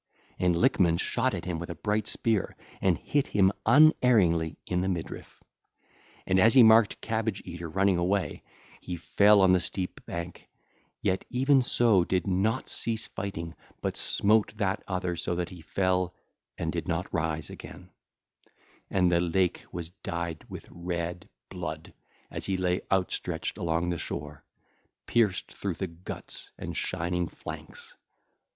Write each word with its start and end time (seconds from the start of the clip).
And 0.39 0.55
Lickman 0.55 0.97
shot 0.99 1.35
at 1.35 1.45
him 1.45 1.59
with 1.59 1.69
a 1.69 1.75
bright 1.75 2.07
spear 2.07 2.55
and 2.81 2.97
hit 2.97 3.27
him 3.27 3.51
unerringly 3.67 4.57
in 4.65 4.81
the 4.81 4.87
midriff. 4.89 5.43
And 6.25 6.39
as 6.39 6.55
he 6.55 6.63
marked 6.63 7.01
Cabbage 7.01 7.43
eater 7.45 7.69
running 7.69 7.99
away, 7.99 8.41
he 8.81 8.95
fell 8.95 9.41
on 9.41 9.53
the 9.53 9.59
steep 9.59 10.03
bank, 10.07 10.49
yet 11.03 11.23
even 11.29 11.61
so 11.61 12.03
did 12.03 12.25
not 12.25 12.67
cease 12.67 13.09
fighting 13.09 13.51
but 13.79 13.95
smote 13.95 14.57
that 14.57 14.83
other 14.87 15.15
so 15.15 15.35
that 15.35 15.49
he 15.49 15.61
fell 15.61 16.15
and 16.57 16.71
did 16.71 16.87
not 16.87 17.13
rise 17.13 17.51
again; 17.51 17.91
and 18.89 19.11
the 19.11 19.21
lake 19.21 19.65
was 19.71 19.91
dyed 20.01 20.43
with 20.49 20.67
red 20.71 21.29
blood 21.47 21.93
as 22.31 22.47
he 22.47 22.57
lay 22.57 22.81
outstretched 22.91 23.55
along 23.55 23.91
the 23.91 23.99
shore, 23.99 24.43
pierced 25.05 25.51
through 25.53 25.75
the 25.75 25.85
guts 25.85 26.49
and 26.57 26.75
shining 26.75 27.27
flanks. 27.27 27.93